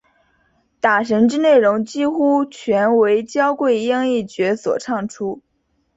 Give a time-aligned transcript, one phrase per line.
[0.79, 5.43] 打神之内容几乎全为焦桂英一角所唱出。